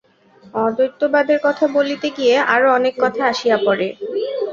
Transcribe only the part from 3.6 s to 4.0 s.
পড়ে।